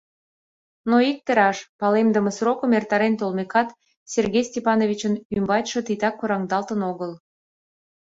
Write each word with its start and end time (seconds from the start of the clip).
Но 0.89 0.97
икте 1.11 1.31
раш: 1.39 1.57
палемдыме 1.79 2.31
срокым 2.37 2.71
эртарен 2.77 3.13
толмекат, 3.19 3.69
Сергей 4.11 4.45
Степановичын 4.47 5.13
ӱмбачше 5.35 5.79
титак 5.87 6.15
кораҥдалтын 6.19 6.79
огыл. 6.91 7.11